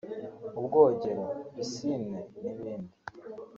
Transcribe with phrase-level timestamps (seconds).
[0.59, 1.23] ubwogero
[1.53, 2.93] (Piscines) n’ibindi